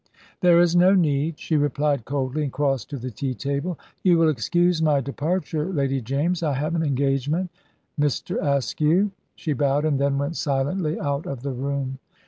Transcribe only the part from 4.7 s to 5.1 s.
my